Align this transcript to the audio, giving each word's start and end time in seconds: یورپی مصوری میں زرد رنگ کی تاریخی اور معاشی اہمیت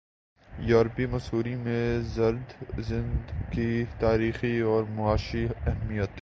یورپی 0.49 1.05
مصوری 1.05 1.55
میں 1.55 1.99
زرد 2.15 2.53
رنگ 2.77 3.31
کی 3.51 3.83
تاریخی 3.99 4.59
اور 4.61 4.83
معاشی 4.89 5.45
اہمیت 5.67 6.19